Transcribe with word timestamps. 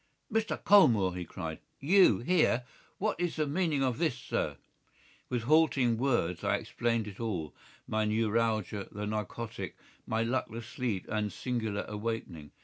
"Mr. 0.33 0.57
Colmore!" 0.63 1.13
he 1.15 1.23
cried. 1.23 1.59
"You 1.79 2.17
here! 2.21 2.63
What 2.97 3.19
is 3.19 3.35
the 3.35 3.45
meaning 3.45 3.83
of 3.83 3.99
this, 3.99 4.17
sir?" 4.17 4.57
With 5.29 5.43
halting 5.43 5.99
words 5.99 6.43
I 6.43 6.55
explained 6.55 7.05
it 7.07 7.19
all, 7.19 7.53
my 7.87 8.05
neuralgia, 8.05 8.87
the 8.91 9.05
narcotic, 9.05 9.77
my 10.07 10.23
luckless 10.23 10.65
sleep 10.65 11.05
and 11.07 11.31
singular 11.31 11.85
awakening. 11.87 12.49